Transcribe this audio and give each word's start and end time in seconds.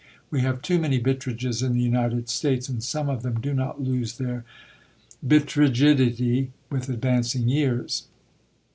We 0.31 0.41
have 0.41 0.63
too 0.63 0.79
many 0.79 0.97
Bittredges 0.99 1.61
in 1.61 1.73
the 1.73 1.83
United 1.83 2.27
States; 2.27 2.67
and 2.67 2.83
some 2.83 3.07
of 3.07 3.21
them 3.21 3.39
do 3.39 3.53
not 3.53 3.83
lose 3.83 4.17
their 4.17 4.43
bittredgidity 5.23 6.47
with 6.71 6.89
advancing 6.89 7.47
years. 7.47 8.07